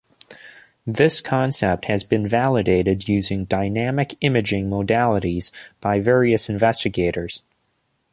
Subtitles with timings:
[0.83, 7.43] This concept has been validated using dynamic imaging modalities by various investigators.